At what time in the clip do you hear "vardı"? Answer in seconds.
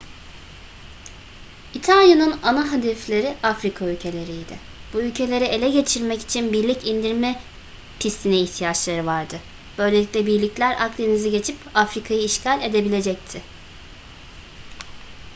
9.05-9.39